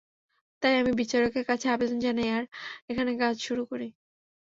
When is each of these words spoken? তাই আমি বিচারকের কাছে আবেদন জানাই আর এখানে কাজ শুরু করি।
তাই 0.61 0.73
আমি 0.77 0.91
বিচারকের 1.01 1.45
কাছে 1.49 1.65
আবেদন 1.69 1.97
জানাই 2.05 2.29
আর 2.31 2.43
এখানে 2.89 3.11
কাজ 3.21 3.35
শুরু 3.47 3.63
করি। 3.71 3.87